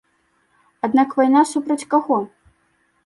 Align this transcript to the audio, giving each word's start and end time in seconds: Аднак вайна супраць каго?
Аднак 0.87 1.13
вайна 1.19 1.41
супраць 1.53 1.87
каго? 1.95 2.17